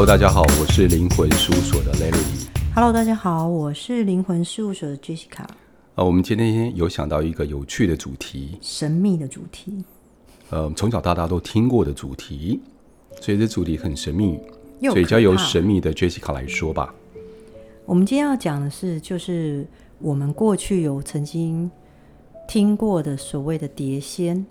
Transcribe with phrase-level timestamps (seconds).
[0.00, 2.48] Hello，大家好，我是灵魂事务所的 Larry。
[2.74, 5.44] Hello，大家好，我是灵魂事务所的 Jessica。
[5.94, 9.84] 呃，我们今天有想到一个有趣的主题，神秘的主题。
[10.48, 12.62] 呃，从小到大都听过的主题，
[13.20, 14.40] 所以这主题很神秘，
[14.80, 16.94] 所以交由神秘的 Jessica 来说吧。
[17.84, 19.66] 我们今天要讲的是，就是
[19.98, 21.70] 我们过去有曾经
[22.48, 24.46] 听过的所谓的碟仙。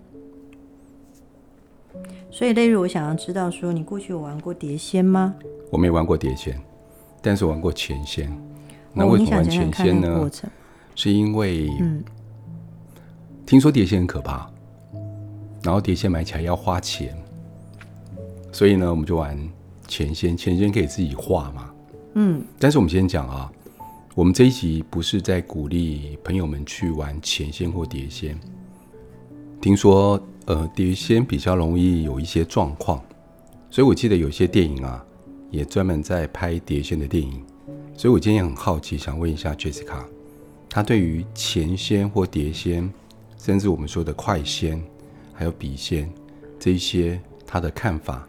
[2.32, 5.34] 所以，例如我想要知道，说你过去有玩过碟仙吗？
[5.70, 6.58] 我没玩过碟仙，
[7.20, 8.30] 但是我玩过钱仙。
[8.92, 10.30] 那为什么玩钱仙呢？
[10.94, 12.02] 是因为，嗯，
[13.44, 14.48] 听说碟仙很可怕，
[15.62, 17.16] 然后碟仙买起来要花钱，
[18.52, 19.36] 所以呢，我们就玩
[19.88, 20.36] 钱仙。
[20.36, 21.70] 钱仙可以自己画嘛，
[22.14, 22.42] 嗯。
[22.58, 23.50] 但是我们先讲啊，
[24.14, 28.38] 我们这一集不是在鼓励朋友们去玩钱仙或碟仙。
[29.60, 30.20] 听说。
[30.46, 33.00] 呃，碟仙比较容易有一些状况，
[33.70, 35.04] 所以我记得有些电影啊，
[35.50, 37.44] 也专门在拍碟仙的电影。
[37.96, 40.02] 所以我今天也很好奇，想问一下 Jessica，
[40.68, 42.90] 她对于钱仙或碟仙，
[43.38, 44.82] 甚至我们说的快仙，
[45.32, 46.10] 还有笔仙
[46.58, 48.26] 这一些，她的看法，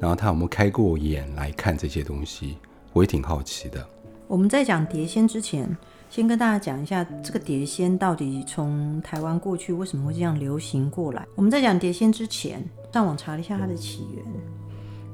[0.00, 2.56] 然后她有没有开过眼来看这些东西，
[2.92, 3.86] 我也挺好奇的。
[4.26, 5.76] 我们在讲碟仙之前。
[6.10, 11.24] 先跟大家讲一下，这个碟仙到底从台湾过去为什么会这样流行过来？
[11.36, 12.60] 我们在讲碟仙之前，
[12.92, 14.24] 上网查了一下它的起源，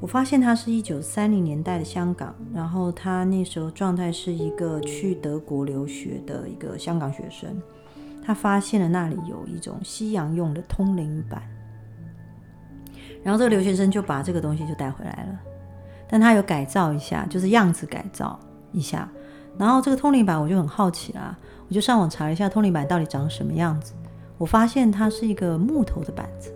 [0.01, 7.61] 我发现它是一九三零年代的香港，然后他那时候状态是一个去德国留学的一个香港学生，
[8.25, 11.43] 他发现了那里有一种西洋用的通灵板，
[13.23, 15.39] 然后这个留学生就把这个东西就带回来了，
[16.09, 18.41] 但他有改造一下，就是样子改造
[18.73, 19.07] 一下。
[19.59, 21.37] 然后这个通灵板我就很好奇啦，
[21.69, 23.93] 我就上网查了一下通灵板到底长什么样子。
[24.39, 26.53] 我发现它是一个木头的板子，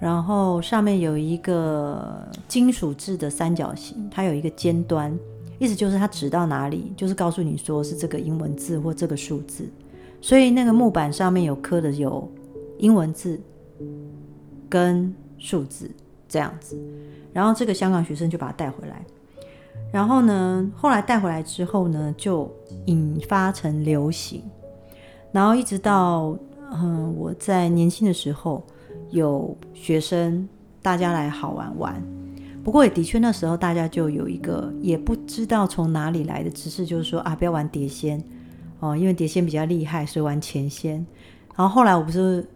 [0.00, 5.16] 然后上面有一个金属制的三角形，它有一个尖端，
[5.60, 9.68] 意思就是它指到哪里，就是告诉你说是这个英文字或这个数字。
[10.20, 12.28] 所以那个木板上面有刻的有
[12.78, 13.40] 英文字
[14.68, 15.88] 跟数字
[16.28, 16.76] 这样子。
[17.32, 19.00] 然后这个香港学生就把它带回来。
[19.92, 22.50] 然后呢，后来带回来之后呢，就
[22.86, 24.42] 引发成流行。
[25.32, 26.36] 然后一直到
[26.72, 28.64] 嗯，我在年轻的时候
[29.10, 30.48] 有学生，
[30.80, 32.02] 大家来好玩玩。
[32.62, 38.22] 不过也的确那时候大家就有一个也不知道从哪里来的知识，就是说啊，不要玩碟仙
[38.78, 41.04] 哦，因为碟仙比较厉害，所以玩钱仙。
[41.56, 42.46] 然后后来我不是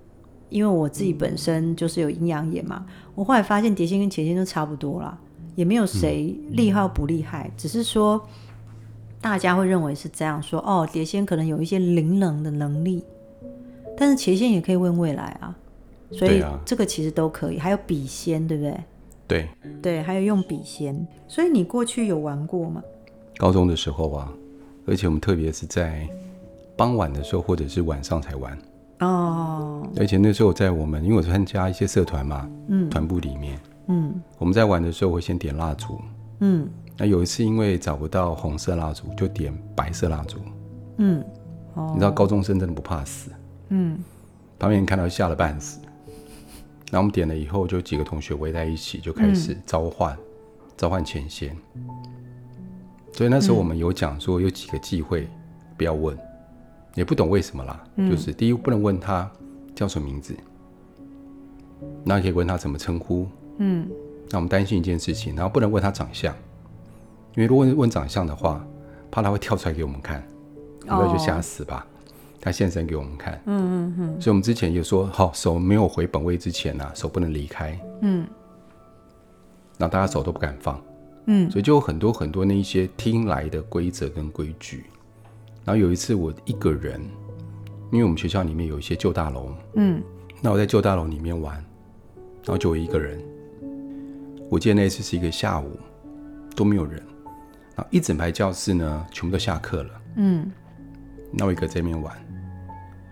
[0.51, 5.19] 因为我自己本身就是有阴阳眼嘛，我后来发现碟仙跟钱仙都差不多啦。
[5.55, 8.21] 也没有谁厉害不厉害，嗯、只是说
[9.21, 13.03] 大家会认为是这样说哦，碟仙可能有一些灵能的能力，
[13.97, 15.57] 但是茄仙也可以问未来啊，
[16.11, 17.59] 所以这个其实都可以。
[17.59, 18.81] 还有笔仙，对不对？
[19.27, 19.49] 对
[19.81, 21.07] 对，还有用笔仙。
[21.27, 22.83] 所以你过去有玩过吗？
[23.39, 24.33] 高中的时候啊，
[24.87, 26.07] 而且我们特别是在
[26.77, 28.59] 傍晚的时候或者是晚上才玩
[29.01, 29.89] 哦。
[29.97, 33.59] 而且那时候在我们因为我参加一些社团嘛，嗯，团部里面。
[33.87, 36.01] 嗯，我们在玩的时候会先点蜡烛。
[36.41, 40.39] 嗯，那有一次因为找不到红色蜡烛，就点白色蜡烛。
[40.99, 41.25] 嗯，
[41.75, 43.31] 哦，你知道高中生真的不怕死。
[43.69, 43.99] 嗯，
[44.59, 45.81] 旁边人看到吓了半死。
[46.91, 50.25] 然后我们点了以后，就几个同学围在一起，就开始召唤，嗯、
[50.77, 51.57] 召唤前仙。
[53.13, 55.29] 所以那时候我们有讲说有几个忌讳，
[55.77, 56.17] 不要问，
[56.95, 57.85] 也不懂为什么啦。
[57.97, 59.31] 嗯、就是第一不能问他
[59.75, 60.37] 叫什么名字，
[62.05, 63.27] 那可以问他怎么称呼。
[63.59, 63.89] 嗯，
[64.31, 66.35] 那我们担心一件事情，然后不能问他长相，
[67.35, 68.65] 因为如果问问长相的话，
[69.11, 70.27] 怕他会跳出来给我们看，
[70.85, 71.87] 然就吓死吧。
[72.41, 74.21] 他现身给我们看，嗯嗯嗯。
[74.21, 78.27] 所以我们之前就说，好，手没有回本位之前呢、啊，手不能离开，嗯。
[79.79, 80.79] 然后大家手都不敢放，
[81.25, 81.51] 嗯。
[81.51, 84.85] 所以就有很多很多那一些听来的规则跟规矩。
[85.65, 87.01] 然后有一次我一个人，
[87.91, 90.03] 因为我们学校里面有一些旧大楼，嗯。
[90.43, 93.19] 那我在旧大楼里面玩，然后就我一个人。
[94.55, 95.77] 我记得那次是一个下午，
[96.55, 97.03] 都没有人，
[97.75, 99.91] 然后一整排教室呢，全部都下课了。
[100.15, 100.49] 嗯，
[101.33, 102.17] 那我一个在那边玩，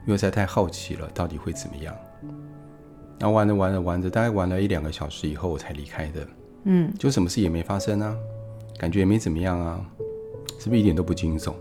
[0.07, 1.93] 因为实在太好奇了，到底会怎么样？
[3.19, 6.25] 然后玩着玩着玩着，大概玩了一两个小时以后，我才离开的。
[6.63, 8.17] 嗯，就什么事也没发生啊，
[8.79, 9.85] 感觉也没怎么样啊，
[10.61, 11.53] 是不是一点都不惊悚？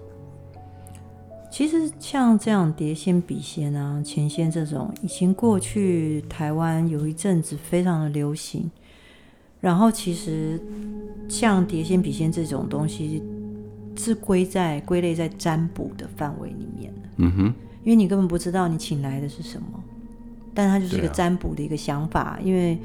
[1.50, 8.70] 其实像这样碟仙、笔仙啊、钱仙这种，以前过去台湾有一阵子非常的流行。
[9.62, 10.60] 然后其实
[11.30, 13.24] 像碟仙、笔仙这种东西，
[13.96, 17.02] 是归在归类在占卜的范围里面的。
[17.18, 17.54] 嗯哼，
[17.84, 19.82] 因为你根本不知道你请来的是什么，
[20.54, 22.22] 但它就是一个占卜的一个想法。
[22.22, 22.78] 啊、因为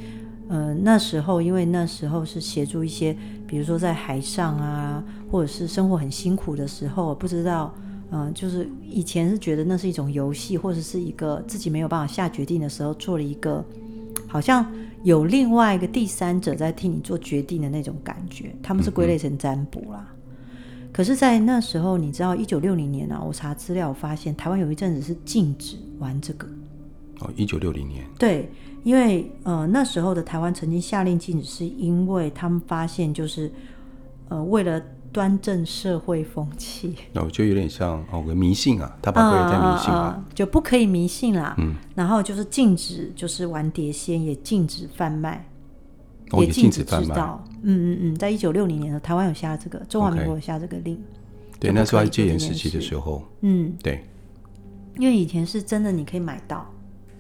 [0.49, 3.17] 呃，那时候因为那时候是协助一些，
[3.49, 7.75] 比如说在海上啊，或者是生活很辛苦的时候，不知道，
[8.11, 13.65] 嗯、呃，就是以前是觉得那是一种游戏，或者是一个自己没有办法下决定的时候，做了一个
[14.27, 14.67] 好像
[15.03, 20.07] 有另外一个第三者在替你做决定的那种感觉，他们是归类成占卜啦。
[20.93, 26.49] 可是，在那时候，你知道，一九六零年啊，我查资料发现，台湾有一阵子是禁止玩这个。
[27.21, 28.05] 哦，一九六零年。
[28.19, 28.51] 对。
[28.83, 33.51] 因为呃那时候的台湾曾经下令禁止，是因为他们发现就是
[34.29, 34.81] 呃为了
[35.17, 41.55] 端正社会风气，哦就有点像哦个迷信啊，他把归类在迷信啊，就不可以迷信啦。
[41.57, 45.49] 嗯，然后就是禁止就是玩碟仙，也禁止贩卖，
[46.33, 47.43] 哦，也禁止制造。
[47.63, 51.03] 嗯嗯嗯，在一九六零年的台湾有下这个中华民国有下这个令。
[51.59, 53.23] 对，那时候在戒严时期的时候。
[53.41, 54.05] 嗯，对，
[54.99, 56.71] 因为以前是真的你可以买到。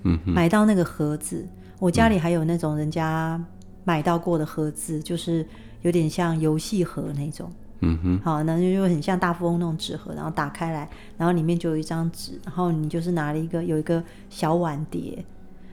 [0.02, 1.48] 嗯，买到那个盒子，
[1.78, 3.42] 我家里还有那种人家
[3.84, 5.46] 买到过的盒子，嗯、就是
[5.80, 7.50] 有点像游戏盒那种。
[7.80, 15.24] 嗯哼，好，那就就很像大富翁那种纸盒，然后打开来，然后里面就有一张纸，然后你就是拿了一个有一个小碗碟，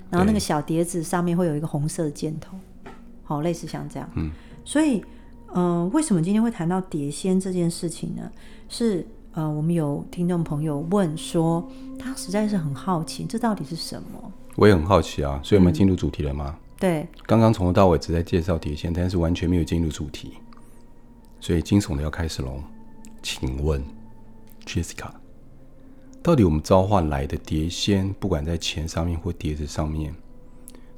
[0.09, 2.57] 然后那个小碟子上面会有一个红色的箭头，
[3.23, 4.09] 好，类似像这样。
[4.15, 4.31] 嗯，
[4.65, 5.03] 所以，
[5.53, 8.31] 嗯、呃，为什么今天会谈到碟仙这件事情呢？
[8.69, 9.05] 是。
[9.35, 11.67] 呃，我们有听众朋友问说，
[11.97, 14.31] 他实在是很好奇，这到底是什么？
[14.55, 16.55] 我也很好奇啊，所以我们进入主题了吗？
[16.55, 20.33] 嗯、对，刚刚从头到尾只在介绍碟仙，但是完全没有进入主题，
[21.43, 22.63] 所以惊悚的要开始喽。
[23.21, 23.83] 请问
[24.65, 25.09] ，Jessica，
[26.21, 30.15] 到底我们召唤来的碟仙，不管在钱上面或碟子上面，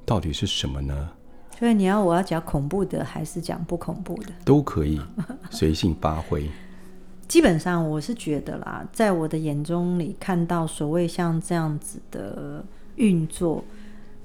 [0.05, 1.09] 到底是什么呢？
[1.57, 4.31] 所以你要我要讲恐怖的，还是讲不恐怖的？
[4.45, 5.01] 都可以，
[5.49, 6.47] 随性发挥。
[7.27, 12.63] 基本上我是觉得啦，在我的眼中里看到所谓像这样子的
[12.97, 13.63] 运作，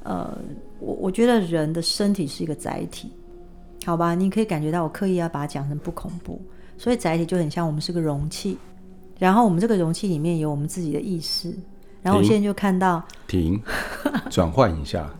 [0.03, 0.37] 呃，
[0.81, 3.11] 我我觉得人的身体是一个载体，
[3.85, 4.15] 好吧？
[4.15, 6.41] 你可以感觉到我刻意要把它讲成不恐怖，
[6.79, 8.59] 所以载体就很像我们是个容器，
[9.19, 11.55] 然后我们这个容器里面有我们自己的意识，
[12.03, 13.61] 然后我现在就看到停，
[14.31, 15.11] 转换一下，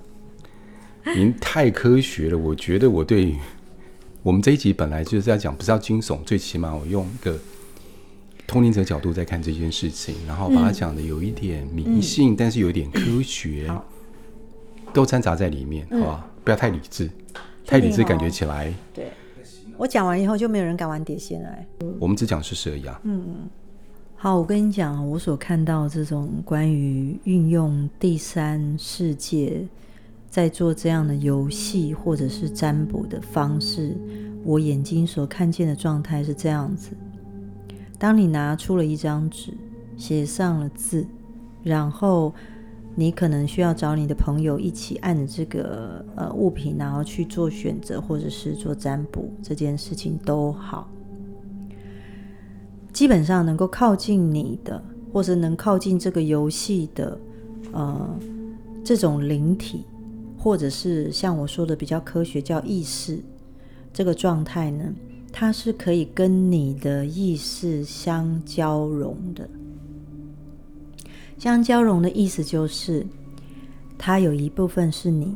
[1.17, 3.37] 您太科学了，我觉得我对
[4.23, 7.39] 我们这一集本来就是在讲，不是要惊悚，最起码我用一个。
[8.47, 13.81] 通灵者角度在看这件事情，然后把它讲的有一点迷信，嗯、但是有一点科学，嗯、
[14.93, 16.29] 都掺杂在里面，好吧？
[16.43, 17.09] 不要太理智，
[17.67, 18.73] 太理智感觉起来。
[18.93, 19.11] 对，
[19.77, 21.51] 我讲完以后就没有人敢玩碟仙了。
[21.99, 23.01] 我们只讲事实而已啊。
[23.05, 23.49] 嗯嗯。
[24.17, 29.67] 好，我跟你讲，我所看到这种关于运用第三世界
[30.29, 33.97] 在做这样的游戏或者是占卜的方式，
[34.45, 36.91] 我眼睛所看见的状态是这样子。
[37.99, 39.55] 当你拿出了一张纸，
[39.97, 41.07] 写上了字，
[41.63, 42.35] 然后
[43.01, 50.87] 你可能需要找你的朋友一起按这个呃物品，然后去做选择，或者是做占卜，这件事情都好。
[52.93, 57.19] 基本上能够靠近你的，或者能靠近这个游戏的，
[57.73, 58.19] 呃，
[58.85, 59.87] 这种灵体，
[60.37, 63.19] 或者是像我说的比较科学叫意识，
[63.95, 64.85] 这个状态呢，
[65.33, 69.49] 它是可以跟你的意识相交融的。
[71.41, 73.07] 相交融的意思就是，
[73.97, 75.35] 它有一部分是你，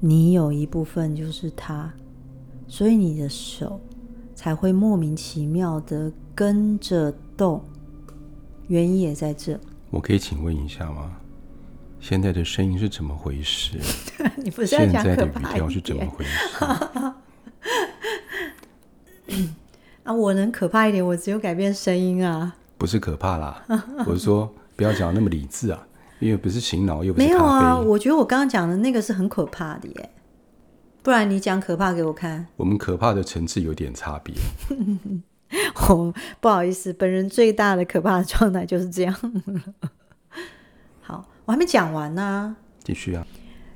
[0.00, 1.88] 你有一部分就是它，
[2.66, 3.80] 所以你的手
[4.34, 7.62] 才会莫名其妙的跟着动。
[8.66, 9.56] 原因也在这。
[9.90, 11.12] 我可以请问一下吗？
[12.00, 13.78] 现在的声音是怎么回事？
[14.42, 14.66] 你不是？
[14.66, 16.56] 现在的语调是怎么回事？
[20.02, 22.56] 啊，我能可怕一点，我只有改变声音啊。
[22.76, 23.64] 不是可怕啦，
[24.04, 25.86] 我是说不要讲那么理智啊，
[26.18, 27.26] 因为不是醒脑又不是。
[27.26, 30.10] 没有啊，我觉得我刚刚讲的那个是很可怕的耶。
[31.02, 32.46] 不然你讲可怕给我看。
[32.56, 34.34] 我们可怕的层次有点差别。
[35.88, 39.14] 哦，不好意思，本人最大的可怕的状态就是这样。
[41.00, 42.56] 好，我还没讲完呢、啊。
[42.84, 43.26] 继续啊。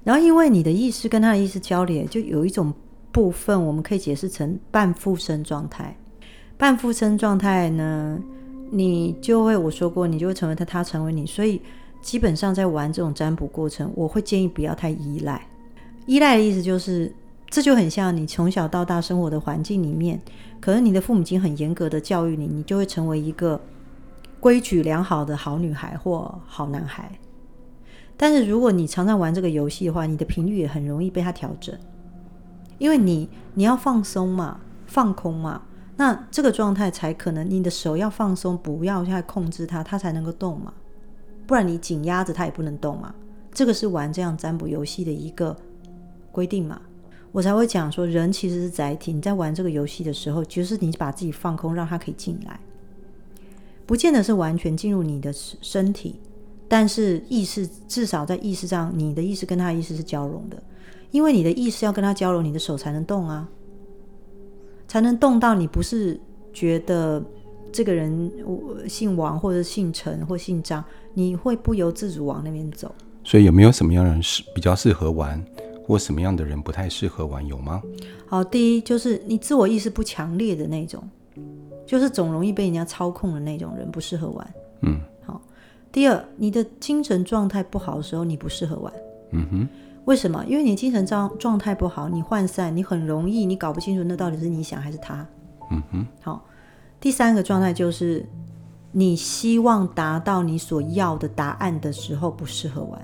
[0.05, 2.73] 然后因为你的意识跟他的意识交流，就有一种。
[3.12, 5.97] 部分我们可以解释成半附身状态。
[6.59, 8.21] 半附身状态呢，
[8.70, 11.26] 你就会我说过，你就会成为他，他成为你。
[11.26, 11.61] 所以
[12.00, 15.46] 基本上在玩这种占卜过程，我会建议不要太依赖。
[16.06, 17.12] 依赖的意思就是，
[17.49, 20.20] 这就很像你从小到大生活的环境里面，
[20.61, 23.61] 可能你的父母亲很严格的教育你，你就会成为一个
[24.40, 27.11] 规矩良好的好女孩或好男孩。
[28.16, 31.75] 但是如果你常常玩这个游戏的话，你的频率也很容易被他调整。
[32.78, 35.62] 因为你你要放松嘛，放空嘛，
[35.97, 40.73] 那这个状态才可能，你的手要放松，不要再控制它，它才能够动嘛。
[41.47, 43.15] 不然你紧压着它也不能动嘛。
[43.53, 45.57] 这个是玩这样占卜游戏的一个
[46.31, 46.81] 规定嘛。
[47.33, 49.12] 我才会讲说，人其实是载体。
[49.12, 52.59] 你在玩这个游戏的时候，就是你把自己放空，让它可以进来，
[53.85, 56.19] 不见得是完全进入你的身体，
[56.67, 60.62] 但是意识至少在意识上，你的意识跟他的意识是交融的，
[61.11, 63.47] 因为你的意识要跟他交融，你的手才能动啊，
[64.88, 66.19] 才能动到你不是
[66.52, 67.23] 觉得
[67.73, 68.31] 这个人
[68.88, 72.95] 姓王或者姓陈或姓张，你会不由自主往那边走。
[73.25, 75.45] 所以有没有什么样的人是比较适合玩？
[75.85, 77.81] 或什么样的人不太适合玩，有吗？
[78.26, 81.00] 好，第一就是你自我意识不强烈的那种，
[81.87, 84.55] 就是总容易被人家操控的那种人不适合玩。
[84.81, 85.40] 嗯，好。
[85.93, 88.93] 第二，你的精神状态不好的时候，你不适合玩。
[89.31, 89.69] 嗯哼。
[90.06, 90.44] 为什么？
[90.46, 95.26] 因为你精神状状态不好，你涣散，你很容易，你搞不清楚那到底是你想还是他。
[95.70, 96.06] 嗯哼。
[96.22, 96.42] 好。
[96.98, 98.26] 第三个状态就是
[98.90, 103.00] 你希望达到你所要的答案的时候，不适合玩。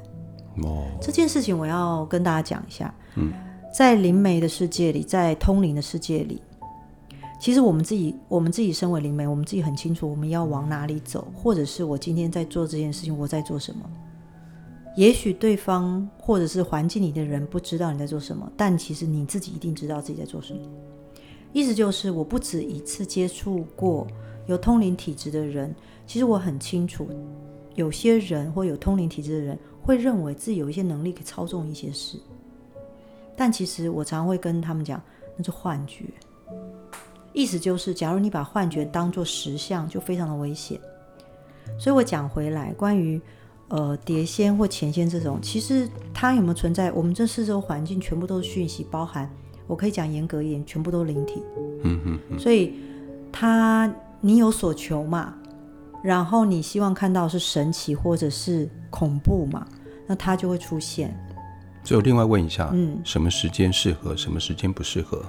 [0.65, 2.93] 哦，这件事情我要跟大家讲一下。
[3.17, 3.33] 嗯，
[3.75, 6.41] 在灵媒的世界里，在通灵的世界里，
[7.39, 13.81] 其实我们自己，我们自己身为灵媒，我们自己很清楚我们要往哪里走，或者是我今天在做这件事情，我在做什么。
[14.97, 20.61] 也许对方或者是环境里的人不知道你在做什么，但其实你自己一定知道自己在做什么。
[21.53, 24.07] 意思就是，我不止一次接触过
[24.47, 25.75] 有通灵体质的人，
[26.07, 27.09] 其实我很清楚，
[27.75, 29.59] 有些人或有通灵体质的人。
[29.85, 32.17] 会认为自己有一些能力可以操纵一些事，
[33.35, 35.03] 但其实我常会跟他们讲，
[35.37, 36.05] 那是幻觉。
[37.33, 40.81] 意思就是，假如你把幻觉当作实相，就非常的危险。
[41.77, 43.21] 所以我讲回来，关于
[43.73, 46.93] 呃碟仙或前仙这种，其实它有没有存在？
[46.93, 49.29] 我们这四周环境全部都是讯息，包含
[49.67, 51.43] 我可以讲严格一点，全部都是灵体。
[51.83, 52.39] 嗯嗯嗯。
[52.39, 52.75] 所以
[53.33, 55.33] 它你有所求嘛？
[56.05, 59.67] 然后你希望看到是神奇或者是恐怖嘛？
[60.07, 61.19] 那它就会出现。
[61.83, 65.25] 最后另外问一下，嗯，什么时间适合，什么时间不适合？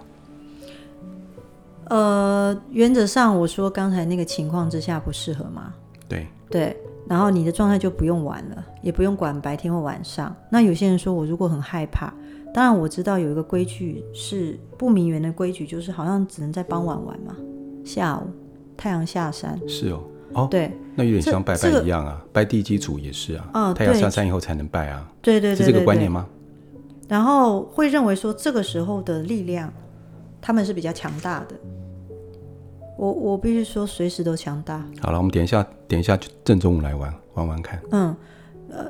[1.86, 5.74] 呃，原则上我说刚才那个情况之下不适合嘛？
[6.10, 6.76] 对对。
[7.08, 10.36] 然后你的状态就不用玩了，也不用管白天或晚上。
[10.50, 12.14] 那有些人说我如果很害怕，
[12.54, 17.36] 当然我知道有一个规矩是不明缘的规矩，就是好像只能在傍晚玩嘛，
[17.84, 18.28] 下午
[18.78, 19.60] 太阳下山。
[19.68, 20.04] 是哦。
[20.36, 26.26] 哦，对，那有点像拜拜一样啊，拜地基主也是啊，嗯、太阳下山以后才能拜啊，对对对，对，是这个观念吗？
[27.08, 29.72] 然后会认为说这个时候的力量，
[30.42, 31.56] 他们是比较强大的。
[33.04, 34.82] 我我必须说，随时都强大。
[35.02, 37.78] 好了，我们点一下，点一下就正中午来玩玩玩看。
[37.92, 38.16] 嗯，
[38.70, 38.90] 呃，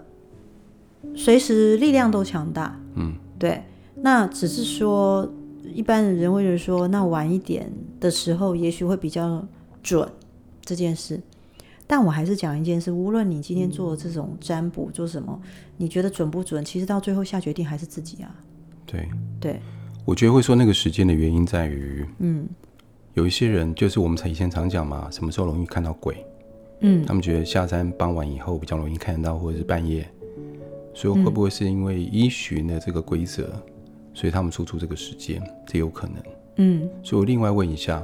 [1.15, 2.79] 随时力量都强大。
[2.93, 3.63] 嗯，对。
[3.95, 5.27] 那只是说，
[5.73, 7.67] 一般的人会觉得说，那晚一点
[7.99, 9.43] 的时候，也许会比较
[9.81, 10.07] 准
[10.61, 11.19] 这件事。
[11.87, 15.41] 但我还是讲一件事，无论你今天做这种占卜做什么，
[15.77, 16.63] 你觉得准不准？
[16.63, 18.29] 其实到最后下决定还是自己啊。
[18.85, 19.59] 对对，
[20.05, 22.47] 我觉得会说那个时间的原因在于，嗯，
[23.13, 26.25] 有一些人就是我们以前常讲嘛，什么时候容易看到鬼？
[26.79, 30.07] 嗯，他们觉得下山傍晚以后比较容易看得到，或者是半夜，
[30.93, 33.61] 所以会不会是因为依循的这个规则，嗯，
[34.13, 35.41] 所以他们出出这个时间？
[35.65, 36.15] 这有可能。
[36.57, 38.03] 嗯，所以我另外问一下，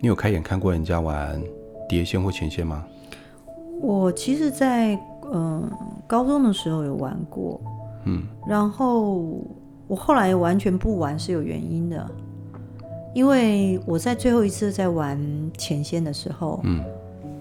[0.00, 1.40] 你有开眼看过人家玩？
[1.86, 2.82] 碟仙或前线吗？
[3.82, 5.02] 我其实在，在
[5.34, 5.70] 嗯
[6.06, 7.60] 高中的时候有玩过，
[8.06, 9.38] 嗯，然后
[9.86, 12.10] 我后来完全不玩是有原因的，
[13.14, 15.18] 因为我在最后一次在玩
[15.56, 16.84] 前仙的时候，嗯，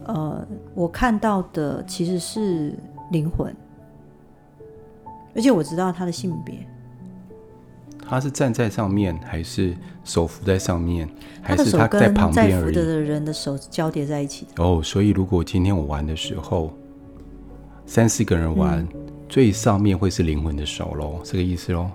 [0.05, 2.73] 呃，我看到的其实是
[3.11, 3.53] 灵魂，
[5.35, 6.55] 而且我知道他的性别。
[8.05, 11.09] 他是站在上面，还是手扶在上面，
[11.41, 12.75] 还是他在旁边而已？
[12.75, 14.63] 的人的手交叠在一起的。
[14.63, 16.71] 哦，所以如果今天我玩的时候，
[17.85, 18.87] 三四个人玩，嗯、
[19.27, 21.89] 最上面会是灵魂的手喽，这个意思喽？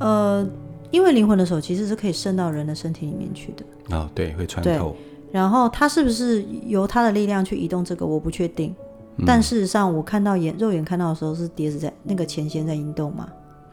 [0.00, 0.46] 呃，
[0.92, 3.96] 因为灵魂的手其实是可以渗到人的身体里面去的。
[3.96, 4.94] 哦，对，会穿透。
[5.32, 8.72] 然后它是不是由它的力量去移动这个，我不确定。
[9.16, 13.28] 嗯、但事实上，我看到眼肉眼看到的时候，是碟子在那个前弦在移动嘛？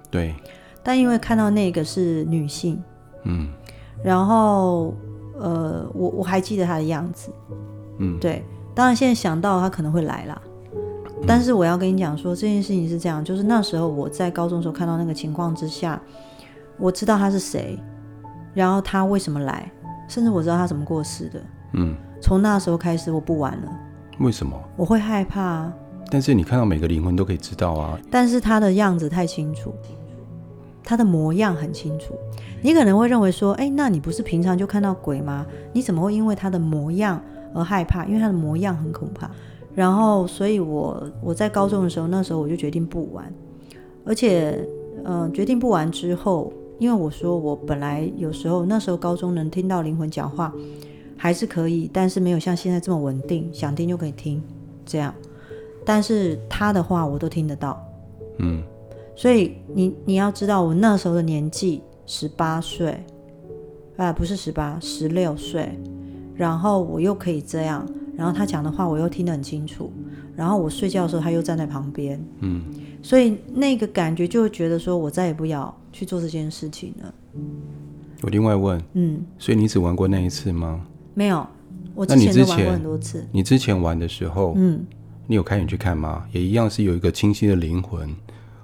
[0.09, 0.33] 对。
[0.81, 2.81] 但因为看到那个是女性，
[3.23, 3.49] 嗯，
[4.01, 4.93] 然后
[5.37, 7.29] 呃，我我还记得她的样子，
[7.97, 8.41] 嗯，对。
[8.73, 10.41] 当然现在想到她可能会来啦，
[10.73, 10.81] 嗯，
[11.27, 16.01] 但是我要跟你讲说这件事情是这样，就是那时候我在高中时候看到那个情况之下，
[16.79, 17.77] 我知道他是谁，
[18.53, 19.71] 然后他为什么来，
[20.07, 21.41] 甚至我知道他怎么过世的，
[21.73, 21.95] 嗯。
[22.21, 23.71] 从那时候开始我不玩了。
[24.19, 24.59] 为什么？
[24.75, 25.71] 我会害怕。
[26.11, 27.97] 但是你看到每个灵魂都可以知道啊。
[28.11, 29.73] 但是他的样子太清楚。
[30.83, 32.15] 他的模样很清楚，
[32.63, 35.45] 你可能会认为说，哎，那你不是平常就看到鬼吗？
[35.71, 37.21] 你怎么会因为他的模样
[37.53, 38.05] 而害怕？
[38.05, 39.29] 因为他的模样很可怕。
[39.75, 43.31] 然后，所以我我在高中的时候，那时候我就决定不玩，
[44.03, 44.67] 而且，
[45.05, 50.51] 嗯、呃，决定不玩之后，因为我说我本来有时候那时候高中能听到灵魂讲话
[51.15, 54.41] 还是可以，但是没有像现在这么稳定，想听就可以听
[54.85, 55.13] 这样。
[55.85, 57.85] 但是他的话我都听得到，
[58.39, 58.63] 嗯。
[59.15, 63.03] 所以你你要知道，我那时候的年纪十八岁，
[63.97, 65.77] 啊，不是十八，十六岁，
[66.35, 69.91] 然后我又可以这样，然后他讲的话我又听得很清楚，
[70.37, 72.63] 然后我睡觉的时候他又站在旁边，嗯，
[73.01, 77.13] 所以那个感觉就会觉得说我再也不要去做这件事情了。
[78.21, 80.85] 我另外问，嗯，所以你只玩过那一次吗？
[81.13, 81.45] 没有，
[81.95, 83.25] 我之前都玩过很多次。
[83.31, 84.85] 你之前玩的时候，嗯，
[85.27, 86.25] 你有开眼去看吗？
[86.31, 88.13] 也一样是有一个清晰的灵魂。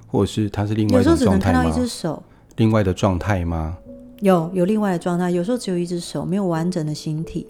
[0.07, 1.25] 或者是它是另外一种状态吗？
[1.25, 2.23] 有时候只能看到一只手。
[2.55, 3.77] 另外的状态吗？
[4.21, 7.45] 有有另外的状态，有时候只有一只手，没有完整的形体。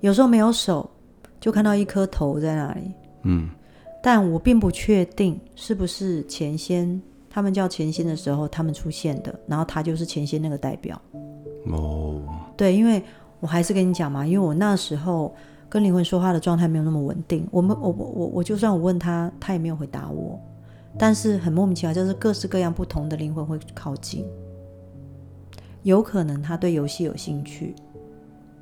[0.00, 0.88] 有时候没有手，
[1.40, 2.92] 就看到一颗头在那里。
[3.24, 3.48] 嗯，
[4.02, 11.00] 但我并不确定是不是前先，他们叫前先的时候他们出现的，然后他就是前先那个代表。
[11.66, 12.22] 哦，
[12.56, 13.02] 对，因为
[13.40, 15.34] 我还是跟你讲嘛，因为我那时候
[15.68, 17.46] 跟灵魂说话的状态没有那么稳定。
[17.50, 20.40] 我们我我我我就算我问他，他也没有回答我。
[20.98, 24.24] 但是很莫名其妙，就是各式各样不同的灵魂会靠近，
[25.82, 27.74] 有可能他对游戏有兴趣，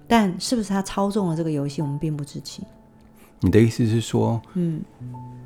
[0.09, 2.64] 但是不是他操纵了这个游戏，我们并不知情。
[3.40, 4.81] 你的意思是说，嗯，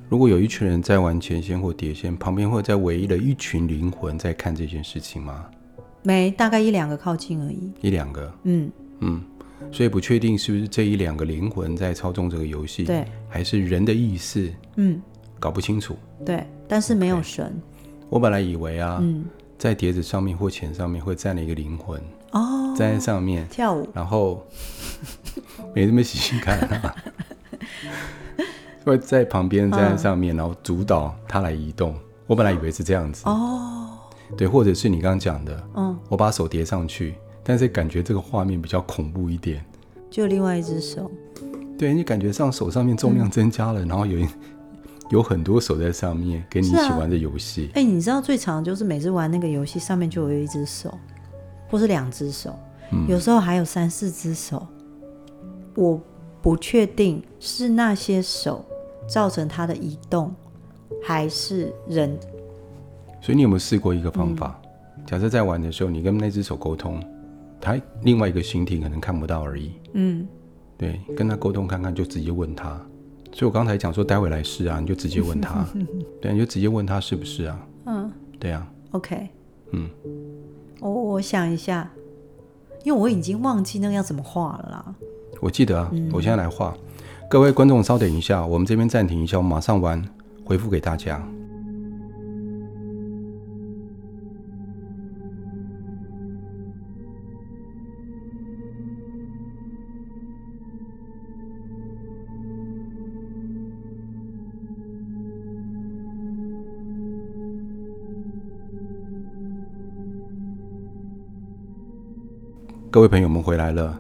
[0.09, 5.47] 如果有一群人在玩钱线或碟仙，旁边会在唯一的一群灵魂在看这件事情吗？
[6.03, 7.73] 没，大概一两个靠近而已。
[7.81, 8.71] 一两个，嗯
[9.01, 9.23] 嗯，
[9.71, 15.01] 所以不确定是不是这一两个灵魂在操纵这个游戏，对，还是人的意识，嗯，
[15.39, 15.97] 搞不清楚。
[16.25, 16.47] 对。
[16.69, 17.47] 但是没有神。
[17.47, 18.07] Okay.
[18.09, 19.25] 我本来以为啊，嗯、
[19.59, 24.47] 在碟子上面或钱上面会站了一个灵魂哦，站在上面跳舞，然后
[25.75, 26.95] 没这么细心看啊，
[28.85, 31.95] 会在旁边站在上面，嗯、然后主导它来移动。
[32.27, 33.91] 我本来以为是这样子哦，
[34.37, 39.65] 对，或者是你刚刚讲的，嗯，我把手叠上去，但是感觉这个画面比较恐怖一点，
[40.11, 41.11] 就另外一只手，
[41.79, 44.27] 对，你感觉上手上面重量增加了，嗯、然后有一。
[45.11, 47.69] 有很多手在上面跟你一起玩的游戏。
[47.75, 50.97] 哎、啊欸，你知道最常就是每次玩那个游戏，上面就有一只手，
[51.69, 52.57] 或是两只手，
[52.93, 54.65] 嗯、有时候还有三四只手。
[55.75, 56.01] 我
[56.43, 58.65] 不确定是那些手
[59.07, 60.35] 造成它的移动，
[61.03, 62.19] 还是人。
[63.21, 64.61] 所以你有没有试过一个方法？
[64.97, 67.03] 嗯、假设在玩的时候，你跟那只手沟通，
[67.61, 69.73] 它另外一个形体可能看不到而已。
[69.93, 70.27] 嗯，
[70.79, 72.81] 对，跟他沟通看看，就直接问他。
[73.33, 75.65] 所以我刚才讲说，待会来试啊，你就直接问他，
[76.21, 77.69] 对，你就直接问他是不是啊？
[77.87, 78.67] 嗯，对啊。
[78.93, 79.29] OK，
[79.73, 79.89] 嗯，
[80.81, 81.89] 我我想一下，
[82.83, 84.95] 因为我已经忘记那个要怎么画了啦。
[85.41, 86.75] 我记得啊，嗯、我现在来画。
[87.29, 90.03] 各位观众稍等一下，我们这边暂停一下，我马上完
[90.45, 91.23] 回复给大家。
[112.93, 113.97] 各位朋友们回来了，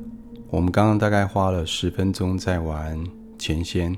[0.51, 3.01] 我们刚刚大概花了十分钟在玩
[3.39, 3.97] 前先。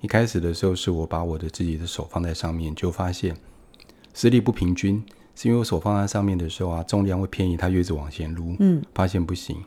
[0.00, 3.36] 一开始的时候是我把我的自己的手放在上面，就发现
[4.14, 8.56] 实力不平均，是因为我手放在上面的时候啊，重量会偏移，它就一直往前撸。
[8.58, 9.62] 嗯，发现不行。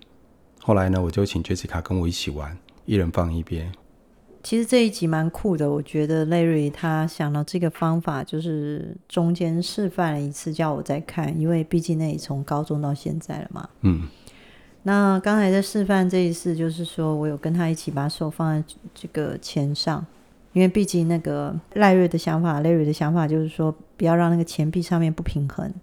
[0.59, 3.71] 后来呢，我就请 Jessica 跟我一起玩，一人放一边。
[4.41, 13.69] 其实这一集蛮酷的，我觉得 Larry 他想到这个方法，就是中间示范了一次，叫我再看，因为毕竟那里从高中到现在了嘛。
[13.81, 14.07] 嗯。
[14.87, 20.05] 那刚才在示范这一次，就是说我有跟他一起把手放在这个钱上，
[20.53, 25.73] 因为毕竟那个赖瑞的想法，Larry 的想法就是说不要让那个钱币上面不平衡，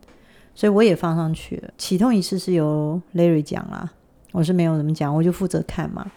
[0.55, 1.71] 所以我也放上去了。
[1.77, 3.91] 启动仪式是由 Larry 讲啦，
[4.31, 6.09] 我是没有怎么讲，我就负责看嘛。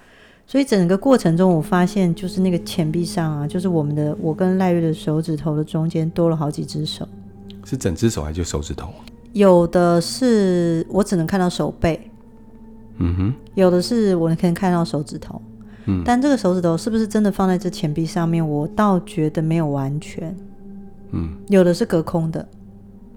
[0.45, 7.07] 所以整个过程中，我发现就是那个钱币上啊，就是我们的我跟赖瑞的手指头的中间多了好几只手，
[7.63, 8.89] 是整只手还是手指头？
[9.33, 12.11] 有的是我只能看到手背。
[12.97, 15.41] 嗯哼，有的是我可以看到手指头，
[15.85, 18.47] 嗯，但这个手指头是不是真的放在这钱币上面？
[18.47, 20.35] 我倒觉得没有完全，
[21.11, 22.47] 嗯，有的是隔空的，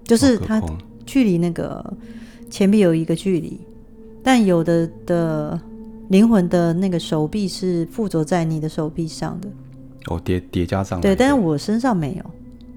[0.03, 0.61] 就是它
[1.05, 1.93] 距离那个
[2.49, 3.59] 钱币有一个距离，
[4.21, 5.59] 但有的的
[6.09, 9.49] 灵魂的那个手臂是附着在你的手臂上的，
[10.07, 12.31] 哦，叠叠加上，对，但是我身上没有，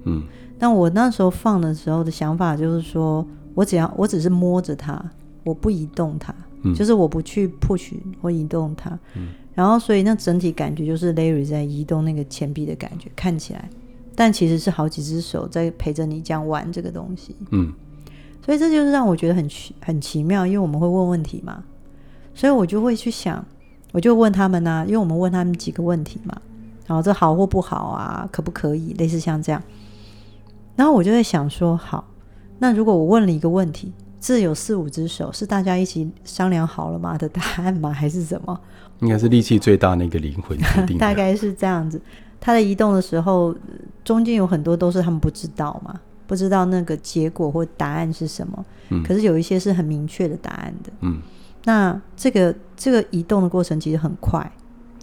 [0.04, 0.22] 嗯，
[0.56, 5.04] 但我那时候放的时候的想法就是说我只要我只是摸着它，
[5.42, 6.32] 我不移动它。
[6.74, 13.68] 就是我不去 push 或移动它，嗯、然后所以那整体感觉就是 Larry 在移动那个钱币的感觉，看起来，
[14.14, 17.34] 但其实是好几只手在陪着你这样玩这个东西。
[17.50, 17.72] 嗯，
[18.44, 21.64] 所以这就是让我觉得很奇很奇妙，因为我们会问问题嘛，
[22.34, 23.44] 所以我就会去想，
[23.92, 26.40] 我就问他们啊，因为我们问他们几个问题嘛，
[26.86, 29.62] 然后这好或不好啊，可不可以，类似像这样，
[30.76, 32.08] 然后我就在想说，好，
[32.58, 37.90] 那如果我问了一个问题，自有四五只手，是大家一起商量好了吗的答案吗？
[37.92, 38.60] 还是什么？
[39.00, 42.00] 应该是力气最大那个灵魂 决定，大概是这样子。
[42.40, 43.52] 他在移动的时候，
[44.04, 46.00] 中间有很多都是他们不知道嘛。
[46.24, 51.20] 不知道那个结果或答案是什么，嗯，可是有一些是很明确的答案的，嗯，
[51.64, 54.50] 那这个这个移动的过程其实很快，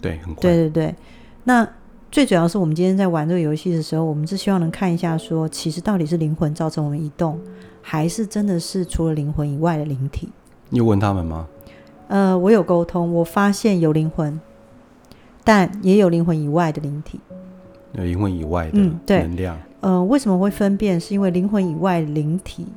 [0.02, 0.96] 对，很快，对对对。
[1.44, 1.68] 那
[2.10, 7.40] 最主要是我们今天在玩这个游戏的时候，我们是希望能看一下说，其实到底是灵魂造成我们移动，
[7.90, 10.30] 还是真的是除了灵魂以外的灵体？
[10.70, 11.48] 你有问他们吗？
[12.08, 14.40] 呃，我有沟通，我发现有灵魂，
[15.44, 17.20] 但也有灵魂以外的灵体，
[17.94, 19.58] 有灵魂以外的能量。
[19.82, 21.00] 嗯呃，为什么会分辨？
[21.00, 22.68] 是因为灵魂以外灵体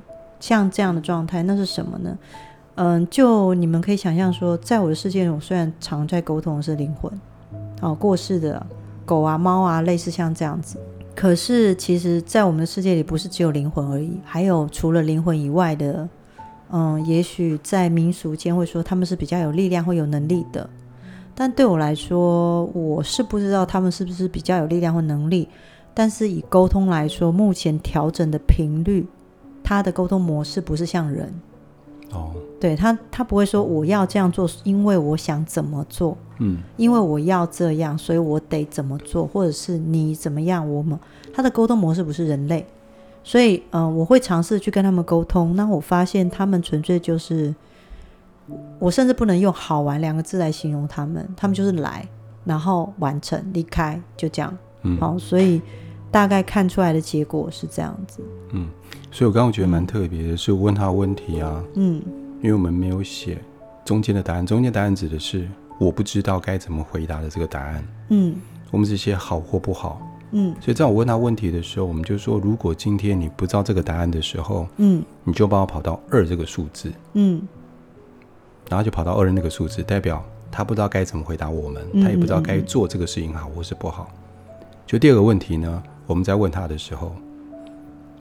[0.41, 2.17] 像这样的状态，那是什么呢？
[2.77, 7.13] 嗯、呃，就你们可以想象说，在我的世界中，虽然常在沟通的是灵魂，
[7.83, 8.67] 哦，过世的
[9.05, 10.79] 狗啊、猫啊，类似像这样子，
[11.23, 16.09] 可是其实，在我们的世界里，不是只有灵魂而已，还有除了灵魂以外的，
[16.73, 20.69] 嗯、也许在民俗间会说他们是比较有力量或有能力的，
[21.33, 25.49] 但对我来说，我是不知道他们是不是比较有力量或能力。
[25.95, 29.07] 但是以沟通来说，目前调整的频率，
[29.63, 31.33] 他的沟通模式不是像人
[32.13, 40.99] 哦，对他，他不会说我要这样做，因为我想怎么做，嗯，因为我要这样，所以我得怎么做，或者是你怎么样，我们。
[41.33, 42.67] 他的沟通模式不是人类，
[43.25, 47.55] 所以嗯、呃，我会尝试去跟他们沟通，那我发现他们纯粹就是，
[48.79, 52.07] 我甚至不能用好玩两个字来形容他们，他们就是来，
[52.45, 55.61] 然后完成离开，就这样，嗯，好，所以。
[56.13, 58.23] 大概看出来的结果是这样子。
[58.53, 58.69] 嗯，
[59.11, 61.65] 所以我刚刚觉得蛮特别的，是我问他问题啊。
[61.75, 62.01] 嗯，
[62.43, 63.39] 因为我们没有写
[63.85, 65.49] 中间的答案，中间答案指的是
[65.79, 67.85] 我不知道该怎么回答的这个答案。
[68.11, 68.37] 嗯，
[68.71, 70.07] 我们只写好或不好。
[70.33, 76.93] 嗯，所以在我问他问题的时候，我们就说，如果今天你不知道这个答案的时候，嗯，你就帮我跑到二这个数字。
[77.15, 77.41] 嗯，
[78.69, 84.11] 然后就跑到二的那个数字，代表他不知道该怎么回答我们，他也不知道该做这个事情好或是不好。
[84.87, 85.83] 就第二个问题呢？
[86.13, 87.11] 我们在问他的时候，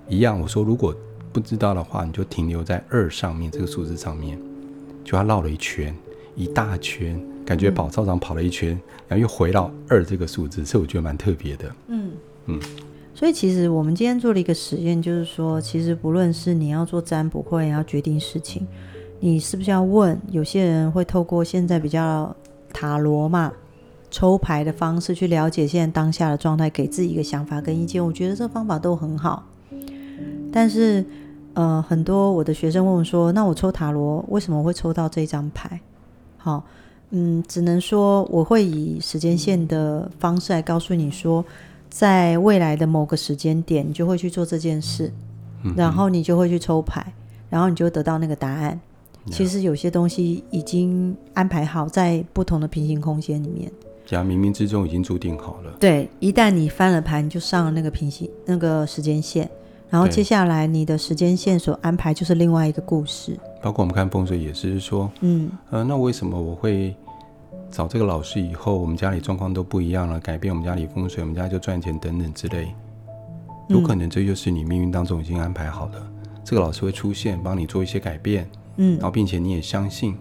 [0.08, 0.96] 一样，我说如果
[1.34, 4.40] 不知道的话，你就停留在二上面这个数字上面，
[5.04, 5.94] 就他绕了一圈，
[6.34, 8.70] 一大圈，感觉跑操场跑了一圈，
[9.10, 11.76] 然后又回到二这个数字，所以我觉得蛮特别的。
[11.90, 12.12] 嗯
[12.46, 12.62] 嗯，
[13.14, 18.66] 所以其实我们今天做了一个实验，就是说，其实不论是你要做占卜或者要决定事情，
[19.20, 20.18] 你是不是要问？
[20.32, 22.34] 有些人会透过现在比较
[22.72, 23.52] 塔罗嘛。
[24.12, 28.06] 抽牌的方式去了解现在当下的状态，给自己一个想法跟意见。
[28.06, 29.44] 我觉得这方法都很好。
[30.52, 31.04] 但是，
[31.54, 35.80] 呃，很多我的学生问我说：“那我抽塔罗为什么会抽到这张牌？”
[36.38, 36.62] 好，
[37.12, 41.44] 嗯，只能说我会以时间线的方式来告诉你说，
[41.90, 45.12] 在未来的某个时间点，你就会去做这件事，
[45.78, 47.14] 然后你就会去抽牌，
[47.50, 48.78] 然后你就会得到那个答案。
[49.30, 53.72] 其实有些东西已经安排好在不同的平行空间里面。
[54.12, 55.72] 假冥冥之中已经注定好了。
[55.80, 59.50] 对，一旦你翻了盘，就上了那个平行那个时间线，
[59.90, 63.40] 然后接下来你的时间线所安排就是另外一个故事。
[63.62, 66.94] 包括我们看风水也是说，嗯，呃，那为什么我会
[67.70, 72.76] 找这个老师以后，我们家里状况都不一样了，改变我们家里风水，我们家就赚钱等等之类，
[73.70, 78.46] 有可能这就是你命运当中已经安排好了，嗯、这个老师会出现，帮你做一些改变，
[78.76, 80.18] 嗯，然后并且你也相信，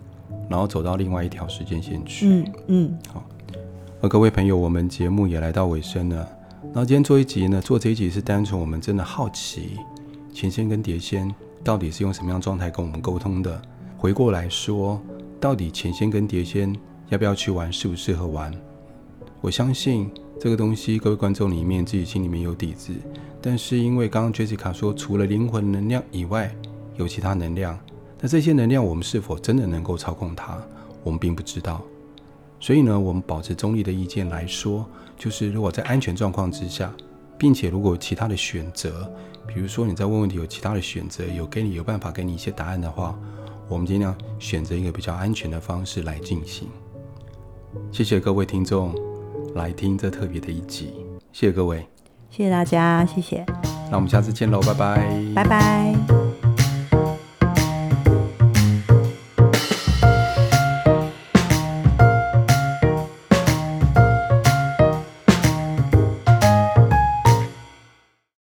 [0.48, 3.24] 然后走到另外一条时间线去，嗯嗯，好。
[4.02, 6.26] 和各位朋友，我们节目也来到尾声了。
[6.72, 9.76] 那今天做一集呢，做这一集是单纯我们真的好奇，
[10.32, 11.30] 钱仙跟碟仙
[11.62, 13.60] 到底是用什么样状态跟我们沟通的？
[13.98, 14.98] 回过来说，
[15.38, 16.74] 到底钱仙跟碟仙
[17.10, 18.50] 要不要去玩，适不适合玩？
[19.42, 20.10] 我相信
[20.40, 22.94] 这个东西，各位观众里面自己心里面有底子。
[23.42, 26.50] 但是因为刚刚 Jessica 说，除了灵魂能量以外，
[26.96, 27.78] 有其他能量，
[28.18, 30.56] 那这些能量我们是否真的能够操控它？
[31.04, 31.82] 我们并不知道。
[32.60, 36.92] 所以呢，我们保持中立的意见来说，就是如果在安全状况之下，
[37.38, 39.10] 并且如果有其他的选择，
[39.46, 43.18] 比如说你在问问题有其他的选择，有给你有办法给你一些答案的话，
[43.66, 46.68] 我们尽量选择一个比较安全的方式来进行。
[47.90, 48.94] 谢谢各位听众
[49.54, 50.92] 来听这特别的一集，
[51.32, 51.86] 谢谢各位，
[52.30, 53.46] 谢谢大家，谢谢。
[53.90, 56.29] 那我们下次见喽，拜拜，拜拜。